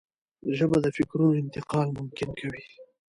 [0.57, 2.63] ژبه د فکرونو انتقال ممکن کوي